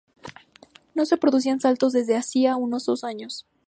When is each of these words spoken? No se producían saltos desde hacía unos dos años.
No 0.95 1.05
se 1.05 1.17
producían 1.17 1.59
saltos 1.59 1.93
desde 1.93 2.15
hacía 2.17 2.55
unos 2.55 2.85
dos 2.85 3.03
años. 3.03 3.45